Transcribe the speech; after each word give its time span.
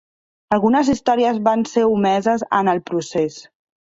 Algunes 0.55 0.87
històries 0.93 1.37
van 1.49 1.65
ser 1.75 1.83
omeses 1.91 2.47
en 2.61 2.73
el 2.75 2.83
procés. 2.89 3.37